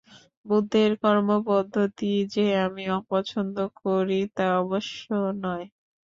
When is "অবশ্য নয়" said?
4.61-5.65